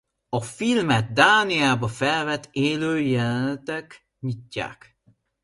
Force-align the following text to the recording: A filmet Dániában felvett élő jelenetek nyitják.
A 0.29 0.41
filmet 0.41 1.11
Dániában 1.11 1.89
felvett 1.89 2.47
élő 2.51 3.01
jelenetek 3.01 4.07
nyitják. 4.19 4.97